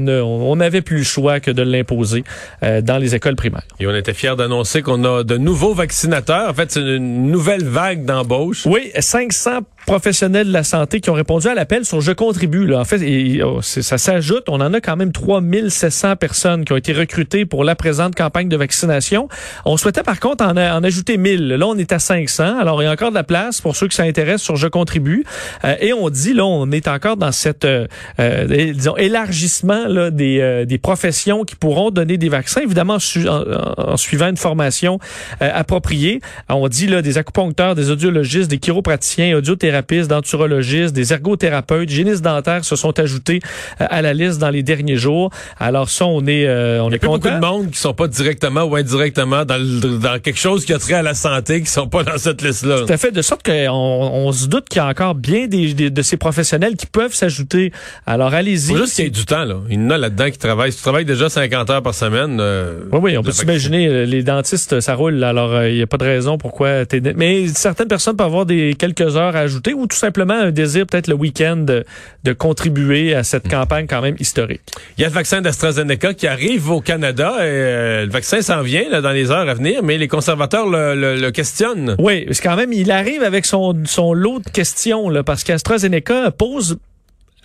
n'avait 0.56 0.80
on, 0.80 0.81
plus 0.81 0.98
le 0.98 1.04
choix 1.04 1.40
que 1.40 1.52
de 1.52 1.62
l'imposer. 1.62 2.24
Euh, 2.69 2.81
dans 2.81 2.98
les 2.98 3.16
écoles 3.16 3.36
primaires. 3.36 3.63
Et 3.80 3.88
on 3.88 3.95
était 3.95 4.13
fiers 4.13 4.36
d'annoncer 4.36 4.81
qu'on 4.81 5.04
a 5.04 5.24
de 5.24 5.38
nouveaux 5.38 5.74
vaccinateurs. 5.74 6.50
En 6.50 6.54
fait, 6.54 6.71
c'est 6.71 6.81
une 6.81 7.31
nouvelle 7.31 7.63
vague 7.63 8.06
d'embauche. 8.06 8.66
Oui, 8.66 8.92
500 8.98 9.62
professionnels 9.90 10.46
de 10.50 10.54
la 10.54 10.64
santé 10.64 11.02
qui 11.02 11.10
ont 11.10 11.16
répondu 11.16 11.48
à 11.48 11.56
l'appel 11.56 11.84
sur 11.84 12.00
Je 12.00 12.12
contribue. 12.12 12.76
En 12.76 12.86
fait, 12.86 13.42
oh, 13.44 13.60
ça 13.64 13.98
s'ajoute. 13.98 14.44
On 14.48 14.62
en 14.62 14.72
a 14.76 14.82
quand 14.82 14.96
même 14.96 15.12
3700 15.12 16.16
personnes 16.16 16.64
qui 16.64 16.74
ont 16.74 16.78
été 16.78 16.94
recrutées 16.94 17.48
pour 17.48 17.64
la 17.64 17.74
présente 17.74 18.14
campagne 18.14 18.50
de 18.50 18.56
vaccination. 18.56 19.30
On 19.66 19.78
souhaitait 19.78 20.04
par 20.04 20.20
contre 20.20 20.46
en, 20.46 20.52
en 20.52 20.84
ajouter 20.84 21.18
1000. 21.18 21.48
Là, 21.48 21.66
on 21.66 21.76
est 21.76 21.92
à 21.92 21.98
500. 21.98 22.60
Alors, 22.60 22.84
il 22.84 22.86
y 22.86 22.88
a 22.88 22.92
encore 22.92 23.10
de 23.10 23.16
la 23.16 23.24
place 23.24 23.62
pour 23.62 23.76
ceux 23.76 23.88
qui 23.88 23.96
s'intéressent 23.96 24.44
sur 24.44 24.58
Je 24.58 24.68
contribue. 24.68 25.26
Euh, 25.66 25.76
et 25.80 25.92
on 25.92 26.12
dit, 26.12 26.34
là, 26.36 26.46
on 26.46 26.70
est 26.70 26.88
encore 26.88 27.18
dans 27.18 27.32
cette, 27.32 27.66
euh, 27.66 27.88
euh 28.20 28.72
disons, 28.74 28.96
élargissement 28.96 29.88
là, 29.88 30.12
des, 30.12 30.40
euh, 30.40 30.66
des 30.66 30.78
professions 30.78 31.46
qui 31.46 31.56
pourront 31.56 31.90
donner 31.90 32.18
des 32.18 32.30
vaccins, 32.30 32.62
évidemment 32.62 32.98
en, 32.98 33.98
suivant 33.98 34.28
une 34.28 34.38
formation 34.38 35.00
appropriée. 35.40 36.22
On 36.48 36.68
dit, 36.68 36.86
là, 36.86 37.02
des 37.02 37.18
acupuncteurs, 37.18 37.74
des 37.74 37.90
audiologistes, 37.90 38.52
des 38.52 38.60
chiropraticiens, 38.60 39.36
audiothérapeutes, 39.36 39.79
thérapeutes, 39.81 40.08
denturologistes, 40.08 40.94
des 40.94 41.14
ergothérapeutes, 41.14 41.90
hygiénistes 41.92 42.24
dentaires 42.24 42.66
se 42.66 42.76
sont 42.76 42.98
ajoutés 43.00 43.40
euh, 43.81 43.86
à 43.90 44.02
la 44.02 44.14
liste 44.14 44.40
dans 44.40 44.50
les 44.50 44.64
derniers 44.64 44.96
jours. 44.96 45.31
Alors 45.60 45.90
ça, 45.90 46.06
on 46.06 46.26
est, 46.28 46.46
euh, 46.48 46.81
on 46.84 46.90
Il 46.90 46.92
y 46.92 46.94
a 46.94 46.96
est 46.96 47.00
content. 47.00 47.14
beaucoup 47.30 47.36
de 47.36 47.40
monde 47.40 47.72
qui 47.72 47.80
sont 47.80 47.94
pas 47.94 48.08
directement 48.08 48.64
ou 48.64 48.76
indirectement 48.76 49.46
dans, 49.46 49.60
dans 50.00 50.20
quelque 50.20 50.40
chose 50.40 50.66
qui 50.66 50.74
a 50.74 50.80
trait 50.80 50.96
à 50.96 51.02
la 51.02 51.14
santé, 51.14 51.62
qui 51.62 51.70
sont 51.70 51.88
pas 51.88 52.04
dans 52.04 52.18
cette 52.18 52.42
liste-là. 52.42 52.81
Tout 52.86 52.94
à 52.94 52.98
fait, 52.98 53.12
de 53.12 53.22
sorte 53.22 53.44
qu'on 53.44 53.70
on 53.70 54.31
se 54.31 54.48
doute 54.48 54.70
qu'il 54.70 54.78
y 54.78 54.86
a 54.86 54.88
encore 54.88 55.16
bien 55.16 55.48
des, 55.48 55.74
de 55.74 56.02
ces 56.02 56.18
professionnels 56.18 56.76
qui 56.76 56.86
peuvent 56.86 57.14
s'ajouter. 57.14 57.72
Alors 58.06 58.34
allez-y. 58.34 58.76
Juste 58.76 58.96
qu'il 58.96 59.06
y 59.06 59.08
ait 59.08 59.12
du 59.12 59.26
temps 59.26 59.46
là. 59.46 59.56
Il 59.70 59.76
y 59.76 59.86
en 59.86 59.90
a 59.92 59.98
là-dedans 59.98 60.30
qui 60.31 60.38
travaillent. 60.38 60.72
Si 60.72 60.78
tu 60.78 60.84
travailles 60.84 61.06
déjà 61.06 61.30
50 61.30 61.70
heures 61.70 61.84
par 61.84 61.94
semaine. 61.94 62.38
Euh, 62.40 62.80
oui, 62.92 63.00
oui, 63.02 63.18
on 63.18 63.24
peut 63.24 63.31
s'imaginer. 63.31 64.06
Les 64.06 64.24
dentistes, 64.24 64.80
ça 64.80 64.96
roule. 64.96 65.24
Alors 65.24 65.64
il 65.66 65.76
n'y 65.76 65.81
a 65.81 65.88
pas 65.88 65.98
de 65.98 66.04
raison 66.06 66.38
pourquoi. 66.38 66.84
Mais 67.16 67.48
certaines 67.50 67.88
personnes 67.88 68.16
peuvent 68.16 68.28
avoir 68.28 68.46
des 68.46 68.76
quelques 68.78 69.16
heures 69.16 69.36
à 69.36 69.40
ajouter 69.40 69.59
ou 69.74 69.88
tout 69.88 69.98
simplement 69.98 70.34
un 70.34 70.52
désir 70.52 70.86
peut-être 70.86 71.08
le 71.08 71.16
week-end 71.16 71.58
de, 71.58 71.86
de, 72.24 72.34
contribuer 72.34 73.16
à 73.16 73.24
cette 73.24 73.48
campagne 73.50 73.88
quand 73.88 74.02
même 74.02 74.16
historique? 74.20 74.62
Il 74.98 75.02
y 75.02 75.06
a 75.06 75.08
le 75.08 75.14
vaccin 75.14 75.42
d'AstraZeneca 75.42 76.14
qui 76.14 76.28
arrive 76.28 76.70
au 76.70 76.82
Canada. 76.82 77.36
Et, 77.40 77.42
euh, 77.42 78.06
le 78.06 78.12
vaccin 78.12 78.42
s'en 78.42 78.62
vient 78.62 78.90
là, 78.90 79.02
dans 79.02 79.12
les 79.12 79.32
heures 79.32 79.50
à 79.50 79.54
venir, 79.54 79.84
mais 79.84 79.98
les 79.98 80.08
conservateurs 80.08 80.68
le, 80.68 81.18
le, 81.18 81.32
questionnent. 81.32 81.96
Oui, 82.00 82.26
parce 82.26 82.42
quand 82.42 82.56
même, 82.56 82.74
il 82.74 82.92
arrive 82.92 83.24
avec 83.24 83.46
son, 83.46 83.76
son 83.86 84.14
lot 84.14 84.40
de 84.40 84.50
questions 84.50 85.10
là, 85.10 85.24
parce 85.24 85.44
qu'AstraZeneca 85.44 86.32
pose 86.32 86.78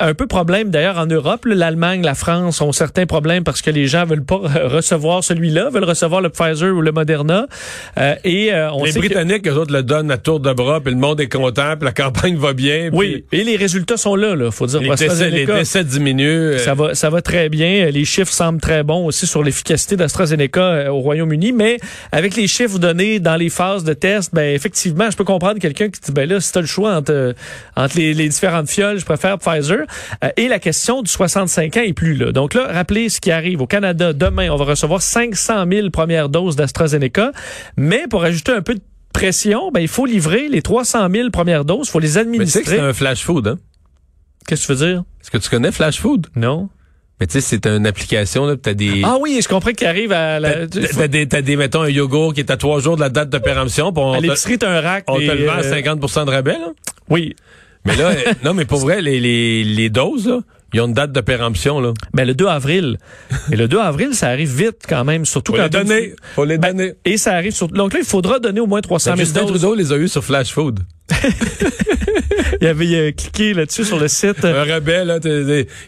un 0.01 0.15
peu 0.15 0.27
problème 0.27 0.71
d'ailleurs 0.71 0.99
en 0.99 1.07
Europe. 1.07 1.45
L'Allemagne, 1.47 2.03
la 2.03 2.15
France 2.15 2.61
ont 2.61 2.73
certains 2.73 3.07
problèmes 3.07 3.45
parce 3.45 3.63
que 3.63 3.71
les 3.71 3.87
gens 3.87 4.05
veulent 4.05 4.25
pas 4.25 4.37
recevoir 4.65 5.23
celui-là, 5.23 5.71
veulent 5.71 5.85
recevoir 5.85 6.21
le 6.21 6.31
Pfizer 6.31 6.75
ou 6.75 6.81
le 6.81 6.93
Moderna. 6.93 7.47
Euh, 7.99 8.15
et 8.25 8.53
euh, 8.53 8.73
on 8.73 8.85
les 8.85 8.93
Britanniques, 8.93 9.43
que... 9.43 9.51
eux 9.51 9.59
autres 9.59 9.73
le 9.73 9.83
donnent 9.83 10.11
à 10.11 10.17
tour 10.17 10.41
de 10.41 10.53
bras, 10.53 10.81
puis 10.81 10.93
le 10.93 10.99
monde 10.99 11.21
est 11.21 11.29
content, 11.29 11.77
puis 11.77 11.85
la 11.85 11.93
campagne 12.05 12.37
va 12.37 12.53
bien. 12.53 12.91
Oui, 12.93 13.25
et 13.31 13.45
les 13.45 13.57
résultats 13.57 13.97
sont 13.97 14.17
là, 14.17 14.35
là 14.35 14.51
faut 14.51 14.67
dire. 14.67 14.81
Les, 14.81 14.91
décès, 14.91 15.31
les 15.31 15.47
décès, 15.47 15.85
diminuent. 15.85 16.55
Euh. 16.55 16.59
Ça 16.59 16.75
va, 16.75 16.95
ça 16.95 17.11
va 17.11 17.23
très 17.23 17.49
bien. 17.49 17.91
Les 17.91 18.05
chiffres 18.05 18.33
semblent 18.33 18.61
très 18.61 18.83
bons 18.83 19.07
aussi 19.07 19.27
sur 19.27 19.43
l'efficacité 19.43 19.97
d'AstraZeneca 19.97 20.93
au 20.93 20.99
Royaume-Uni, 20.99 21.53
mais 21.53 21.79
avec 22.11 22.35
les 22.37 22.49
chiffres 22.49 22.79
donnés 22.79 23.21
dans 23.21 23.37
les 23.37 23.51
phases 23.51 23.85
de 23.85 23.93
test, 23.93 24.35
ben 24.35 24.55
effectivement, 24.55 25.11
je 25.11 25.17
peux 25.17 25.25
comprendre 25.25 25.61
quelqu'un 25.61 25.89
qui 25.89 26.01
dit 26.01 26.13
ben 26.13 26.29
là, 26.29 26.41
si 26.41 26.53
t'as 26.53 26.61
le 26.61 26.67
choix 26.67 26.95
entre 26.97 27.35
entre 27.77 27.97
les, 27.97 28.13
les 28.13 28.29
différentes 28.29 28.69
fioles, 28.69 28.99
je 28.99 29.05
préfère 29.05 29.39
Pfizer. 29.39 29.85
Euh, 30.23 30.29
et 30.37 30.49
la 30.49 30.59
question 30.59 31.03
du 31.03 31.11
65 31.11 31.77
ans 31.77 31.83
est 31.83 31.93
plus 31.93 32.15
là. 32.15 32.33
Donc 32.33 32.55
là, 32.55 32.69
rappelez 32.71 33.09
ce 33.09 33.21
qui 33.21 33.31
arrive 33.31 33.61
au 33.61 33.67
Canada. 33.67 34.13
Demain, 34.13 34.51
on 34.51 34.57
va 34.57 34.65
recevoir 34.65 35.03
500 35.03 35.65
000 35.71 35.91
premières 35.91 36.29
doses 36.29 36.57
d'AstraZeneca. 36.57 37.33
Mais 37.77 38.05
pour 38.09 38.25
ajouter 38.25 38.53
un 38.53 38.63
peu 38.63 38.75
de 38.75 38.83
pression, 39.13 39.71
ben, 39.71 39.81
il 39.81 39.89
faut 39.89 40.07
livrer 40.07 40.49
les 40.49 40.63
300 40.63 41.09
000 41.11 41.31
premières 41.31 41.65
doses. 41.65 41.89
Il 41.89 41.91
faut 41.91 42.01
les 42.01 42.19
administrer. 42.19 42.61
Mais 42.61 42.65
tu 42.65 42.71
sais 42.71 42.77
que 42.77 42.83
c'est 42.83 42.89
un 42.89 42.93
flash 42.93 43.25
food, 43.25 43.47
hein? 43.49 43.59
Qu'est-ce 44.47 44.67
que 44.67 44.73
tu 44.73 44.79
veux 44.79 44.87
dire? 44.87 45.05
Est-ce 45.21 45.31
que 45.31 45.39
tu 45.39 45.49
connais 45.49 45.73
Flash 45.73 46.01
Food? 46.01 46.27
Non. 46.37 46.69
Mais 47.21 47.27
tu 47.27 47.35
sais, 47.35 47.41
c'est 47.41 47.67
une 47.67 47.87
application, 47.87 48.45
là, 48.45 48.57
t'as 48.57 48.75
des... 48.75 49.03
Ah 49.05 49.17
oui, 49.21 49.39
je 49.43 49.49
comprends 49.49 49.71
qu'il 49.71 49.87
arrive 49.87 50.13
à 50.13 50.41
la... 50.41 50.67
T'as, 50.67 51.09
des, 51.09 51.29
t'as 51.29 51.43
des, 51.43 51.57
mettons, 51.57 51.83
un 51.83 51.89
yogourt 51.89 52.35
qui 52.35 52.41
est 52.41 52.51
à 52.51 52.57
trois 52.57 52.81
jours 52.81 52.97
de 52.97 53.01
la 53.01 53.09
date 53.09 53.31
de 53.31 53.39
péremption. 53.39 53.89
À 54.13 54.21
l'épicerie, 54.21 54.59
t'as 54.59 54.69
un 54.69 54.81
rack. 54.81 55.05
On 55.07 55.17
te 55.17 55.23
le 55.23 55.47
vend 55.47 55.53
à 55.53 55.63
50% 55.63 56.19
euh, 56.19 56.25
de 56.25 56.31
rabais, 56.31 56.59
là? 56.59 56.73
Oui. 57.09 57.37
Mais 57.85 57.97
là, 57.97 58.15
non, 58.45 58.55
mais 58.55 58.65
pour 58.65 58.81
vrai, 58.81 59.03
les, 59.03 59.21
les, 59.21 59.65
les 59.65 59.91
doses, 59.91 60.29
là, 60.29 60.41
ils 60.75 60.81
ont 60.81 60.87
une 60.87 60.93
date 60.93 61.13
de 61.13 61.21
péremption, 61.21 61.81
là. 61.81 61.93
Ben, 62.15 62.27
le 62.27 62.35
2 62.35 62.47
avril. 62.47 62.99
Et 63.53 63.57
le 63.57 63.69
2 63.69 63.79
avril, 63.79 64.13
ça 64.13 64.29
arrive 64.29 64.53
vite 64.53 64.83
quand 64.89 65.05
même, 65.05 65.25
surtout 65.25 65.53
Faut 65.53 65.59
quand... 65.59 65.65
les 65.65 65.71
donner. 65.71 66.15
Faut 66.35 66.45
les 66.45 66.59
ben, 66.59 66.77
donner. 66.77 66.95
Et 67.05 67.17
ça 67.17 67.35
arrive 67.35 67.53
sur... 67.53 67.69
Donc 67.69 67.93
là, 67.93 68.01
il 68.01 68.05
faudra 68.05 68.41
donner 68.41 68.61
au 68.61 68.67
moins 68.67 68.81
300 68.81 69.05
000 69.05 69.17
ben, 69.17 69.25
Justin 69.25 69.47
Trudeau 69.47 69.75
les 69.77 69.93
a 69.93 69.97
eu 69.97 70.09
sur 70.09 70.25
Flash 70.25 70.53
Food. 70.53 70.81
il 72.61 72.67
avait 72.67 73.13
cliqué 73.13 73.53
là-dessus 73.53 73.85
sur 73.85 73.99
le 73.99 74.09
site. 74.09 74.45
Un 74.45 74.63
rebelle, 74.63 75.07
là, 75.07 75.19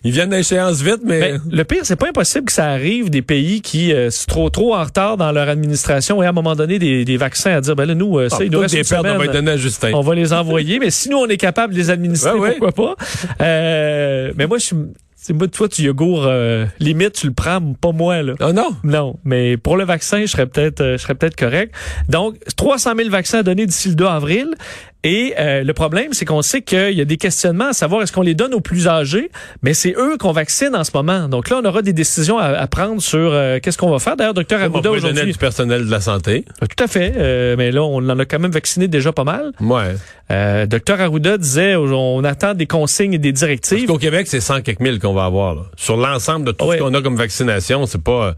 ils 0.05 0.13
viennent 0.13 0.31
d'échéance 0.31 0.83
vite, 0.83 1.01
mais... 1.05 1.21
Ben, 1.21 1.41
le 1.51 1.65
pire, 1.65 1.81
c'est 1.85 1.97
pas 1.97 2.09
impossible 2.09 2.47
que 2.47 2.53
ça 2.53 2.67
arrive 2.67 3.09
des 3.09 3.23
pays 3.23 3.63
qui 3.63 3.93
euh, 3.93 4.11
sont 4.11 4.27
trop 4.27 4.51
trop 4.51 4.75
en 4.75 4.85
retard 4.85 5.17
dans 5.17 5.33
leur 5.33 5.49
administration 5.49 6.23
et 6.23 6.27
à 6.27 6.31
un 6.31 6.33
moment 6.33 6.55
donné 6.55 6.79
des, 6.79 7.05
des 7.05 7.17
vaccins 7.17 7.53
à 7.53 7.61
dire 7.61 7.77
ben 7.77 7.87
là 7.87 7.95
nous 7.95 8.19
euh, 8.19 8.29
ça 8.29 8.39
ah, 8.41 8.45
il 8.45 8.51
nous 8.51 8.61
reste 8.61 8.75
une 8.75 8.85
semaine, 8.85 9.17
on 9.17 9.19
va 9.19 9.29
donner 9.29 9.53
à 9.53 9.57
Justin. 9.57 9.93
On 9.95 10.01
va 10.01 10.15
les 10.15 10.33
envoyer, 10.33 10.79
mais 10.79 10.91
si 10.91 11.09
nous 11.09 11.19
on 11.19 11.27
est 11.27 11.37
capable 11.37 11.73
de 11.73 11.79
les 11.79 11.91
administrer, 11.91 12.33
pourquoi 12.59 12.73
pas? 12.73 12.97
Euh, 13.41 14.33
Mais 14.37 14.47
moi 14.47 14.59
je 14.59 14.65
suis 14.67 14.77
c'est 15.27 15.33
moi, 15.33 15.49
toi, 15.49 15.69
tu 15.69 15.83
yogourt, 15.83 16.25
euh, 16.25 16.67
limite, 16.79 17.15
tu 17.15 17.27
le 17.27 17.33
prends, 17.33 17.61
pas 17.73 17.91
moi, 17.91 18.23
là. 18.23 18.35
Oh 18.39 18.53
non? 18.53 18.77
Non. 18.85 19.19
Mais 19.25 19.57
pour 19.57 19.77
le 19.77 19.85
vaccin, 19.85 20.21
je 20.21 20.27
serais 20.27 20.47
peut-être, 20.47 20.81
euh, 20.81 20.97
je 20.97 21.03
serais 21.03 21.17
peut-être 21.17 21.35
correct. 21.35 21.75
Donc, 22.09 22.37
300 22.57 22.93
000 22.97 23.11
vaccins 23.11 23.41
à 23.41 23.43
donner 23.43 23.67
d'ici 23.67 23.89
le 23.89 23.97
2 23.97 24.05
avril. 24.05 24.55
Et 25.05 25.35
euh, 25.39 25.63
le 25.63 25.73
problème, 25.73 26.13
c'est 26.13 26.25
qu'on 26.25 26.43
sait 26.43 26.63
qu'il 26.63 26.93
y 26.93 27.01
a 27.01 27.05
des 27.05 27.17
questionnements 27.17 27.69
à 27.69 27.73
savoir 27.73 28.03
est-ce 28.03 28.13
qu'on 28.13 28.23
les 28.23 28.35
donne 28.35 28.55
aux 28.55 28.61
plus 28.61 28.89
âgés, 28.89 29.31
mais 29.63 29.73
c'est 29.73 29.95
eux 29.97 30.17
qu'on 30.19 30.33
vaccine 30.33 30.75
en 30.75 30.83
ce 30.83 30.91
moment. 30.95 31.29
Donc 31.29 31.49
là, 31.49 31.61
on 31.63 31.65
aura 31.65 31.83
des 31.83 31.93
décisions 31.93 32.39
à, 32.39 32.67
prendre 32.67 33.01
sur 33.01 33.19
euh, 33.19 33.59
qu'est-ce 33.63 33.79
qu'on 33.79 33.91
va 33.91 33.99
faire. 33.99 34.17
D'ailleurs, 34.17 34.35
docteur 34.35 34.61
Arruda 34.61 34.91
aujourd'hui... 34.91 35.33
du 35.33 35.39
personnel 35.39 35.87
de 35.87 35.91
la 35.91 36.01
santé. 36.01 36.45
Tout 36.61 36.85
à 36.85 36.89
fait. 36.89 37.57
mais 37.57 37.71
là, 37.71 37.85
on 37.85 37.99
en 37.99 38.19
a 38.19 38.25
quand 38.25 38.39
même 38.39 38.51
vacciné 38.51 38.89
déjà 38.89 39.13
pas 39.13 39.25
mal. 39.25 39.53
Ouais. 39.61 40.67
docteur 40.67 41.01
Arruda 41.01 41.39
disait 41.39 41.77
on 41.77 42.25
attend 42.25 42.55
des 42.55 42.67
consignes 42.67 43.15
et 43.15 43.19
des 43.19 43.33
directives. 43.33 43.87
Parce 43.87 43.93
qu'au 43.93 43.99
Québec, 43.99 44.27
c'est 44.29 44.41
100 44.41 44.63
quelques 44.63 44.81
mille 44.81 44.99
qu'on 44.99 45.15
va 45.15 45.25
avoir. 45.25 45.55
Là. 45.55 45.63
Sur 45.77 45.97
l'ensemble 45.97 46.47
de 46.47 46.53
tout 46.53 46.73
ce 46.73 46.79
qu'on 46.79 46.95
a 46.95 47.03
comme 47.03 47.17
vaccination, 47.17 47.87
c'est 47.87 48.03
pas 48.03 48.35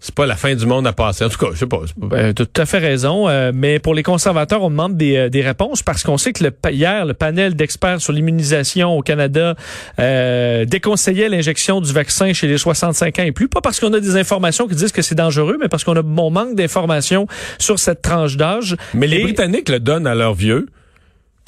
c'est 0.00 0.14
pas 0.14 0.26
la 0.26 0.36
fin 0.36 0.54
du 0.54 0.64
monde 0.64 0.86
à 0.86 0.92
passer. 0.92 1.24
En 1.24 1.28
tout 1.28 1.38
cas, 1.38 1.48
je 1.52 1.58
sais 1.58 1.66
pas. 1.66 1.80
Ben, 1.96 2.32
tout 2.32 2.46
à 2.56 2.66
fait 2.66 2.78
raison. 2.78 3.28
Euh, 3.28 3.50
mais 3.52 3.80
pour 3.80 3.94
les 3.94 4.04
conservateurs, 4.04 4.62
on 4.62 4.70
demande 4.70 4.96
des, 4.96 5.16
euh, 5.16 5.28
des 5.28 5.42
réponses 5.42 5.82
parce 5.82 6.04
qu'on 6.04 6.16
sait 6.18 6.32
que 6.32 6.44
le, 6.44 6.52
hier, 6.70 7.04
le 7.04 7.14
panel 7.14 7.56
d'experts 7.56 8.00
sur 8.00 8.12
l'immunisation 8.12 8.96
au 8.96 9.02
Canada 9.02 9.56
euh, 9.98 10.64
déconseillait 10.64 11.28
l'injection 11.28 11.80
du 11.80 11.92
vaccin 11.92 12.32
chez 12.32 12.46
les 12.46 12.58
65 12.58 13.18
ans 13.18 13.22
et 13.24 13.32
plus. 13.32 13.48
Pas 13.48 13.60
parce 13.60 13.80
qu'on 13.80 13.92
a 13.92 13.98
des 13.98 14.16
informations 14.16 14.68
qui 14.68 14.76
disent 14.76 14.92
que 14.92 15.02
c'est 15.02 15.16
dangereux, 15.16 15.56
mais 15.60 15.68
parce 15.68 15.82
qu'on 15.82 15.96
a 15.96 16.02
bon 16.02 16.30
manque 16.30 16.54
d'informations 16.54 17.26
sur 17.58 17.80
cette 17.80 18.00
tranche 18.00 18.36
d'âge. 18.36 18.76
Mais 18.94 19.08
les 19.08 19.22
Britanniques 19.22 19.68
le 19.68 19.80
donnent 19.80 20.06
à 20.06 20.14
leurs 20.14 20.34
vieux 20.34 20.66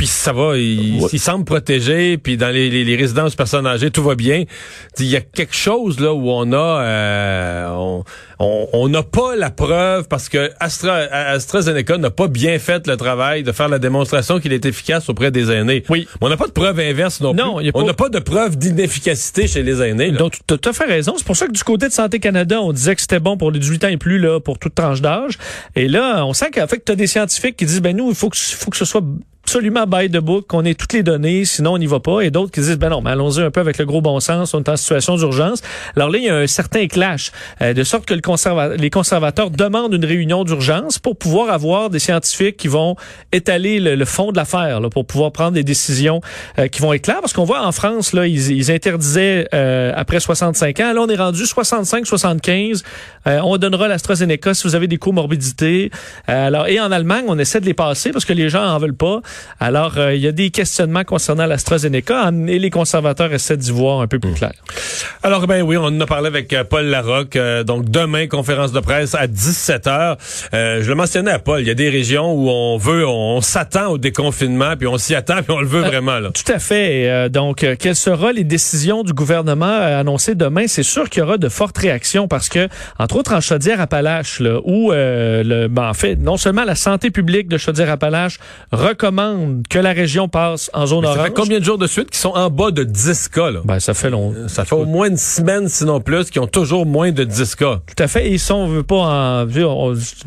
puis 0.00 0.06
ça 0.06 0.32
va, 0.32 0.56
ils, 0.56 1.18
semblent 1.18 1.44
protégés, 1.44 2.16
puis 2.16 2.38
dans 2.38 2.48
les, 2.48 2.70
les, 2.70 2.96
résidences 2.96 3.34
personnes 3.34 3.66
âgées, 3.66 3.90
tout 3.90 4.02
va 4.02 4.14
bien. 4.14 4.44
Il 4.98 5.04
y 5.04 5.14
a 5.14 5.20
quelque 5.20 5.54
chose 5.54 6.00
là 6.00 6.14
où 6.14 6.30
on 6.30 6.54
a, 6.54 6.56
euh, 6.56 8.00
on 8.38 8.88
n'a 8.88 9.02
pas 9.02 9.36
la 9.36 9.50
preuve 9.50 10.08
parce 10.08 10.30
que 10.30 10.52
Astra, 10.58 10.94
AstraZeneca 10.94 11.98
n'a 11.98 12.08
pas 12.08 12.28
bien 12.28 12.58
fait 12.58 12.86
le 12.86 12.96
travail 12.96 13.42
de 13.42 13.52
faire 13.52 13.68
la 13.68 13.78
démonstration 13.78 14.40
qu'il 14.40 14.54
est 14.54 14.64
efficace 14.64 15.10
auprès 15.10 15.30
des 15.30 15.50
aînés. 15.50 15.84
Oui. 15.90 16.08
on 16.22 16.30
n'a 16.30 16.38
pas 16.38 16.46
de 16.46 16.52
preuve 16.52 16.80
inverse 16.80 17.20
non, 17.20 17.34
non 17.34 17.58
plus. 17.58 17.70
On 17.74 17.84
n'a 17.84 17.92
pas 17.92 18.08
de 18.08 18.20
preuve 18.20 18.56
d'inefficacité 18.56 19.48
chez 19.48 19.62
les 19.62 19.82
aînés. 19.82 20.12
Donc, 20.12 20.32
tu 20.46 20.54
as 20.54 20.56
tout 20.56 20.70
à 20.70 20.72
fait 20.72 20.86
raison. 20.86 21.12
C'est 21.18 21.26
pour 21.26 21.36
ça 21.36 21.46
que 21.46 21.52
du 21.52 21.62
côté 21.62 21.88
de 21.88 21.92
Santé 21.92 22.20
Canada, 22.20 22.62
on 22.62 22.72
disait 22.72 22.94
que 22.94 23.02
c'était 23.02 23.20
bon 23.20 23.36
pour 23.36 23.50
les 23.50 23.58
18 23.58 23.84
ans 23.84 23.88
et 23.88 23.98
plus, 23.98 24.18
là, 24.18 24.40
pour 24.40 24.58
toute 24.58 24.74
tranche 24.74 25.02
d'âge. 25.02 25.36
Et 25.76 25.88
là, 25.88 26.24
on 26.24 26.32
sent 26.32 26.52
qu'en 26.54 26.66
fait, 26.66 26.82
tu 26.82 26.90
as 26.90 26.96
des 26.96 27.06
scientifiques 27.06 27.58
qui 27.58 27.66
disent, 27.66 27.82
ben 27.82 27.94
nous, 27.94 28.08
il 28.08 28.14
faut 28.14 28.30
que, 28.30 28.38
faut 28.38 28.70
que 28.70 28.78
ce 28.78 28.86
soit 28.86 29.02
absolument 29.50 29.84
by 29.84 30.08
the 30.08 30.18
book, 30.18 30.46
qu'on 30.46 30.64
ait 30.64 30.76
toutes 30.76 30.92
les 30.92 31.02
données, 31.02 31.44
sinon 31.44 31.72
on 31.72 31.78
n'y 31.78 31.88
va 31.88 31.98
pas. 31.98 32.20
Et 32.20 32.30
d'autres 32.30 32.52
qui 32.52 32.60
disent, 32.60 32.78
ben 32.78 32.88
non, 32.88 33.00
mais 33.00 33.10
allons-y 33.10 33.42
un 33.42 33.50
peu 33.50 33.58
avec 33.58 33.78
le 33.78 33.84
gros 33.84 34.00
bon 34.00 34.20
sens, 34.20 34.54
on 34.54 34.62
est 34.62 34.68
en 34.68 34.76
situation 34.76 35.16
d'urgence. 35.16 35.60
Alors 35.96 36.08
là, 36.08 36.18
il 36.18 36.24
y 36.24 36.28
a 36.28 36.36
un 36.36 36.46
certain 36.46 36.86
clash, 36.86 37.32
euh, 37.60 37.74
de 37.74 37.82
sorte 37.82 38.06
que 38.06 38.14
le 38.14 38.20
les 38.76 38.90
conservateurs 38.90 39.50
demandent 39.50 39.92
une 39.92 40.04
réunion 40.04 40.44
d'urgence 40.44 41.00
pour 41.00 41.16
pouvoir 41.16 41.50
avoir 41.50 41.90
des 41.90 41.98
scientifiques 41.98 42.58
qui 42.58 42.68
vont 42.68 42.94
étaler 43.32 43.80
le, 43.80 44.04
fond 44.04 44.30
de 44.30 44.36
l'affaire, 44.36 44.80
pour 44.88 45.04
pouvoir 45.04 45.32
prendre 45.32 45.50
des 45.50 45.64
décisions 45.64 46.20
euh, 46.60 46.68
qui 46.68 46.80
vont 46.80 46.92
être 46.92 47.02
claires. 47.02 47.20
Parce 47.20 47.32
qu'on 47.32 47.42
voit 47.42 47.66
en 47.66 47.72
France, 47.72 48.12
là, 48.12 48.28
ils, 48.28 48.52
ils 48.52 48.70
interdisaient 48.70 49.48
euh, 49.52 49.92
après 49.96 50.20
65 50.20 50.78
ans. 50.78 50.92
Là, 50.92 51.00
on 51.00 51.08
est 51.08 51.16
rendu 51.16 51.42
65-75. 51.42 52.84
on 53.26 53.56
donnera 53.56 53.88
l'AstraZeneca 53.88 54.54
si 54.54 54.62
vous 54.68 54.76
avez 54.76 54.86
des 54.86 54.98
comorbidités. 54.98 55.90
alors, 56.28 56.68
et 56.68 56.78
en 56.78 56.92
Allemagne, 56.92 57.24
on 57.26 57.38
essaie 57.40 57.60
de 57.60 57.66
les 57.66 57.74
passer 57.74 58.12
parce 58.12 58.24
que 58.24 58.32
les 58.32 58.48
gens 58.48 58.64
en 58.64 58.78
veulent 58.78 58.94
pas. 58.94 59.22
Alors, 59.58 59.98
euh, 59.98 60.14
il 60.14 60.20
y 60.20 60.26
a 60.26 60.32
des 60.32 60.50
questionnements 60.50 61.04
concernant 61.04 61.46
l'AstraZeneca 61.46 62.30
et 62.48 62.58
les 62.58 62.70
conservateurs 62.70 63.32
essaient 63.32 63.56
d'y 63.56 63.70
voir 63.70 64.00
un 64.00 64.06
peu 64.06 64.18
plus 64.18 64.30
hmm. 64.30 64.34
clair. 64.34 64.52
Alors, 65.22 65.46
ben 65.46 65.62
oui, 65.62 65.76
on 65.76 65.84
en 65.84 66.00
a 66.00 66.06
parlé 66.06 66.28
avec 66.28 66.52
euh, 66.52 66.64
Paul 66.64 66.86
Larocque. 66.86 67.36
Euh, 67.36 67.62
donc, 67.62 67.90
demain, 67.90 68.26
conférence 68.26 68.72
de 68.72 68.80
presse 68.80 69.14
à 69.14 69.26
17 69.26 69.86
h 69.86 70.16
Je 70.52 70.88
le 70.88 70.94
mentionnais 70.94 71.30
à 71.30 71.38
Paul, 71.38 71.60
il 71.60 71.66
y 71.66 71.70
a 71.70 71.74
des 71.74 71.90
régions 71.90 72.32
où 72.32 72.48
on 72.48 72.78
veut, 72.78 73.06
on, 73.06 73.40
s'attend 73.40 73.88
au 73.88 73.98
déconfinement, 73.98 74.76
puis 74.78 74.86
on 74.86 74.98
s'y 74.98 75.14
attend, 75.14 75.42
puis 75.42 75.52
on 75.52 75.60
le 75.60 75.66
veut 75.66 75.80
vraiment. 75.80 76.18
Là. 76.18 76.30
Tout 76.30 76.52
à 76.52 76.58
fait. 76.58 77.28
donc, 77.30 77.66
quelles 77.78 77.96
seront 77.96 78.30
les 78.30 78.44
décisions 78.44 79.02
du 79.02 79.12
gouvernement 79.12 79.66
annoncées 79.66 80.34
demain? 80.34 80.66
C'est 80.66 80.82
sûr 80.82 81.08
qu'il 81.08 81.20
y 81.20 81.22
aura 81.22 81.38
de 81.38 81.48
fortes 81.48 81.78
réactions 81.78 82.28
parce 82.28 82.48
que, 82.48 82.68
entre 82.98 83.16
autres, 83.16 83.34
en 83.34 83.40
Chaudière-Appalaches, 83.40 84.40
où, 84.64 84.92
le, 84.92 85.66
ben, 85.68 85.88
en 85.88 85.94
fait, 85.94 86.16
non 86.16 86.36
seulement 86.36 86.64
la 86.64 86.74
santé 86.74 87.10
publique 87.10 87.48
de 87.48 87.58
Chaudière-Appalaches 87.58 88.38
recommande 88.72 89.29
que 89.68 89.78
la 89.78 89.92
région 89.92 90.28
passe 90.28 90.70
en 90.72 90.86
zone 90.86 91.04
orange. 91.04 91.18
Ça 91.18 91.24
fait 91.24 91.34
combien 91.34 91.58
de 91.58 91.64
jours 91.64 91.78
de 91.78 91.86
suite 91.86 92.10
qui 92.10 92.18
sont 92.18 92.30
en 92.30 92.50
bas 92.50 92.70
de 92.70 92.84
10 92.84 93.28
cas? 93.28 93.50
Là? 93.50 93.60
Ben, 93.64 93.80
ça 93.80 93.94
fait 93.94 94.10
long. 94.10 94.34
Ça 94.48 94.64
fait 94.64 94.74
au 94.74 94.86
moins 94.86 95.08
une 95.08 95.16
semaine, 95.16 95.68
sinon 95.68 96.00
plus, 96.00 96.30
qui 96.30 96.38
ont 96.38 96.46
toujours 96.46 96.86
moins 96.86 97.12
de 97.12 97.24
10 97.24 97.54
cas. 97.56 97.80
Tout 97.86 98.02
à 98.02 98.08
fait. 98.08 98.30
Et 98.30 98.38
si 98.38 98.52
on 98.52 98.66
veut 98.66 98.82
pas 98.82 98.96
en... 98.96 99.46
De 99.46 99.60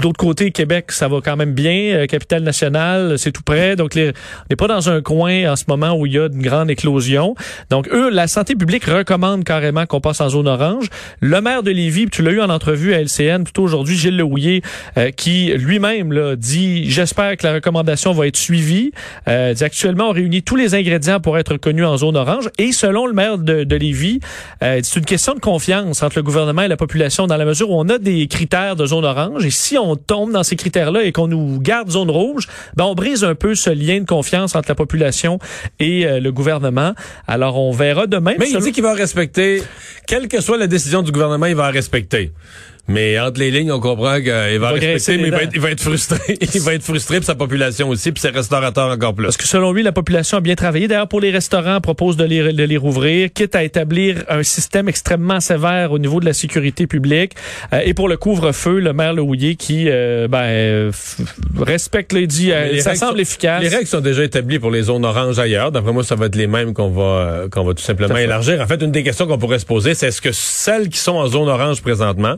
l'autre 0.03 0.17
côté, 0.17 0.51
Québec, 0.51 0.91
ça 0.91 1.07
va 1.07 1.19
quand 1.23 1.35
même 1.35 1.53
bien. 1.53 1.95
Euh, 1.95 2.05
capitale 2.05 2.43
nationale, 2.43 3.17
c'est 3.17 3.31
tout 3.31 3.43
près. 3.43 3.75
Donc, 3.75 3.95
les, 3.95 4.09
on 4.09 4.45
n'est 4.49 4.55
pas 4.55 4.67
dans 4.67 4.89
un 4.89 5.01
coin 5.01 5.51
en 5.51 5.55
ce 5.55 5.65
moment 5.67 5.93
où 5.93 6.05
il 6.05 6.13
y 6.13 6.19
a 6.19 6.27
une 6.27 6.41
grande 6.41 6.69
éclosion. 6.69 7.35
Donc, 7.69 7.87
eux, 7.91 8.09
la 8.09 8.27
santé 8.27 8.55
publique 8.55 8.85
recommande 8.85 9.43
carrément 9.43 9.85
qu'on 9.85 10.01
passe 10.01 10.21
en 10.21 10.29
zone 10.29 10.47
orange. 10.47 10.87
Le 11.19 11.41
maire 11.41 11.63
de 11.63 11.71
Lévis, 11.71 12.07
tu 12.09 12.21
l'as 12.21 12.31
eu 12.31 12.41
en 12.41 12.49
entrevue 12.49 12.93
à 12.93 13.01
LCN 13.01 13.43
tout 13.43 13.61
aujourd'hui, 13.61 13.97
Gilles 13.97 14.17
Lehouillier, 14.17 14.61
euh, 14.97 15.11
qui 15.11 15.51
lui-même 15.55 16.35
dit, 16.35 16.89
j'espère 16.89 17.37
que 17.37 17.45
la 17.45 17.53
recommandation 17.53 18.13
va 18.13 18.27
être 18.27 18.37
suivie. 18.37 18.91
Euh, 19.27 19.53
actuellement, 19.59 20.09
on 20.09 20.11
réunit 20.11 20.43
tous 20.43 20.55
les 20.55 20.75
ingrédients 20.75 21.19
pour 21.19 21.37
être 21.37 21.53
reconnu 21.53 21.85
en 21.85 21.97
zone 21.97 22.15
orange. 22.15 22.49
Et 22.57 22.71
selon 22.71 23.05
le 23.05 23.13
maire 23.13 23.37
de, 23.37 23.63
de 23.63 23.75
Lévis, 23.75 24.19
euh, 24.61 24.79
c'est 24.83 24.99
une 24.99 25.05
question 25.05 25.33
de 25.33 25.39
confiance 25.39 26.03
entre 26.03 26.17
le 26.17 26.23
gouvernement 26.23 26.63
et 26.63 26.67
la 26.67 26.77
population 26.77 27.27
dans 27.27 27.37
la 27.37 27.45
mesure 27.45 27.69
où 27.69 27.79
on 27.79 27.89
a 27.89 27.97
des 27.97 28.27
critères 28.27 28.75
de 28.75 28.85
zone 28.85 29.05
orange. 29.05 29.45
Et 29.45 29.51
si 29.51 29.77
on 29.77 29.95
tombe 29.95 30.31
dans 30.31 30.43
ces 30.43 30.55
critères-là 30.55 31.03
et 31.03 31.11
qu'on 31.11 31.27
nous 31.27 31.59
garde 31.59 31.89
zone 31.89 32.09
rouge, 32.09 32.47
ben 32.75 32.85
on 32.85 32.95
brise 32.95 33.23
un 33.23 33.35
peu 33.35 33.55
ce 33.55 33.69
lien 33.69 33.99
de 33.99 34.05
confiance 34.05 34.55
entre 34.55 34.69
la 34.69 34.75
population 34.75 35.39
et 35.79 36.05
euh, 36.05 36.19
le 36.19 36.31
gouvernement. 36.31 36.93
Alors, 37.27 37.59
on 37.59 37.71
verra 37.71 38.07
demain. 38.07 38.33
Mais 38.39 38.49
il 38.49 38.59
dit 38.59 38.71
qu'il 38.71 38.83
va 38.83 38.93
respecter, 38.93 39.61
quelle 40.07 40.27
que 40.27 40.41
soit 40.41 40.57
la 40.57 40.67
décision 40.67 41.01
du 41.01 41.11
gouvernement, 41.11 41.45
il 41.45 41.55
va 41.55 41.69
respecter. 41.69 42.31
Mais 42.89 43.17
entre 43.17 43.39
les 43.39 43.49
lignes, 43.49 43.71
on 43.71 43.79
comprend 43.79 44.15
qu'il 44.15 44.29
va, 44.29 44.57
va 44.59 44.71
respecter, 44.71 45.17
mais 45.17 45.29
il 45.29 45.31
va, 45.31 45.43
être, 45.43 45.51
il 45.53 45.61
va, 45.61 45.71
être, 45.71 45.79
frustré. 45.79 46.19
il 46.53 46.61
va 46.61 46.73
être 46.73 46.83
frustré 46.83 47.17
pour 47.17 47.25
sa 47.25 47.35
population 47.35 47.87
aussi, 47.87 48.11
puis 48.11 48.19
ses 48.19 48.29
restaurateurs 48.29 48.89
encore 48.89 49.15
plus. 49.15 49.23
Parce 49.23 49.37
que 49.37 49.47
selon 49.47 49.71
lui, 49.71 49.83
la 49.83 49.93
population 49.93 50.37
a 50.37 50.41
bien 50.41 50.55
travaillé. 50.55 50.89
D'ailleurs, 50.89 51.07
pour 51.07 51.21
les 51.21 51.31
restaurants, 51.31 51.79
propose 51.79 52.17
de 52.17 52.25
les, 52.25 52.51
de 52.51 52.63
les 52.63 52.75
rouvrir, 52.75 53.31
quitte 53.31 53.55
à 53.55 53.63
établir 53.63 54.25
un 54.27 54.43
système 54.43 54.89
extrêmement 54.89 55.39
sévère 55.39 55.93
au 55.93 55.99
niveau 55.99 56.19
de 56.19 56.25
la 56.25 56.33
sécurité 56.33 56.85
publique. 56.85 57.35
Euh, 57.71 57.79
et 57.85 57.93
pour 57.93 58.09
le 58.09 58.17
couvre-feu, 58.17 58.79
le 58.79 58.91
maire 58.91 59.13
Lehouillier 59.13 59.55
qui 59.55 59.85
euh, 59.87 60.27
ben, 60.27 60.91
respecte 61.57 62.11
les 62.11 62.27
dit, 62.27 62.51
euh, 62.51 62.81
ça 62.81 62.95
semble 62.95 63.21
efficace. 63.21 63.63
Les 63.63 63.69
règles 63.69 63.87
sont 63.87 64.01
déjà 64.01 64.25
établies 64.25 64.59
pour 64.59 64.71
les 64.71 64.83
zones 64.83 65.05
oranges 65.05 65.39
ailleurs. 65.39 65.71
D'après 65.71 65.93
moi, 65.93 66.03
ça 66.03 66.15
va 66.15 66.25
être 66.25 66.35
les 66.35 66.47
mêmes 66.47 66.73
qu'on 66.73 66.89
va 66.89 67.45
qu'on 67.49 67.63
va 67.63 67.73
tout 67.73 67.83
simplement 67.83 68.17
élargir. 68.17 68.59
En 68.59 68.67
fait, 68.67 68.81
une 68.81 68.91
des 68.91 69.03
questions 69.03 69.25
qu'on 69.25 69.37
pourrait 69.37 69.59
se 69.59 69.65
poser, 69.65 69.93
c'est 69.93 70.07
est-ce 70.07 70.21
que 70.21 70.33
celles 70.33 70.89
qui 70.89 70.97
sont 70.97 71.13
en 71.13 71.27
zone 71.27 71.47
orange 71.47 71.81
présentement 71.81 72.35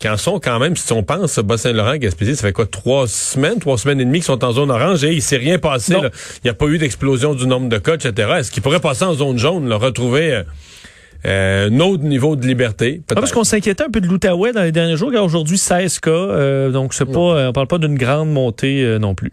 qui 0.00 0.08
en 0.08 0.16
sont 0.16 0.40
quand 0.40 0.58
même, 0.58 0.76
si 0.76 0.90
on 0.94 1.02
pense, 1.02 1.38
Bas-Saint-Laurent, 1.38 1.96
Gaspésie, 1.96 2.34
ça 2.34 2.48
fait 2.48 2.54
quoi, 2.54 2.64
trois 2.64 3.06
semaines, 3.06 3.58
trois 3.58 3.76
semaines 3.76 4.00
et 4.00 4.04
demie 4.06 4.20
qui 4.20 4.24
sont 4.24 4.42
en 4.42 4.52
zone 4.52 4.70
orange 4.70 5.04
et 5.04 5.12
il 5.12 5.20
s'est 5.20 5.36
rien 5.36 5.58
passé. 5.58 5.92
Il 5.94 6.00
n'y 6.44 6.50
a 6.50 6.54
pas 6.54 6.66
eu 6.66 6.78
d'explosion 6.78 7.34
du 7.34 7.46
nombre 7.46 7.68
de 7.68 7.76
cas, 7.76 7.96
etc. 7.96 8.32
Est-ce 8.38 8.50
qu'ils 8.50 8.62
pourraient 8.62 8.80
passer 8.80 9.04
en 9.04 9.12
zone 9.12 9.36
jaune, 9.36 9.68
le 9.68 9.76
retrouver 9.76 10.32
euh, 10.32 10.42
euh, 11.26 11.68
un 11.68 11.80
autre 11.80 12.02
niveau 12.02 12.34
de 12.34 12.46
liberté? 12.46 13.02
Ah, 13.10 13.14
parce 13.14 13.30
qu'on 13.30 13.44
s'inquiétait 13.44 13.84
un 13.84 13.90
peu 13.90 14.00
de 14.00 14.06
l'Outaouais 14.06 14.52
dans 14.52 14.62
les 14.62 14.72
derniers 14.72 14.96
jours, 14.96 15.12
car 15.12 15.22
aujourd'hui 15.22 15.58
16 15.58 16.00
cas, 16.00 16.10
euh, 16.10 16.70
donc 16.70 16.94
c'est 16.94 17.04
pas, 17.04 17.48
on 17.48 17.52
parle 17.52 17.66
pas 17.66 17.78
d'une 17.78 17.98
grande 17.98 18.32
montée 18.32 18.96
non 18.98 19.14
plus. 19.14 19.32